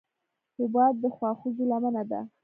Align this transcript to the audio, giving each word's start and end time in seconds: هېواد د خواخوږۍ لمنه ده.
هېواد 0.57 0.93
د 1.03 1.05
خواخوږۍ 1.15 1.65
لمنه 1.71 2.03
ده. 2.09 2.19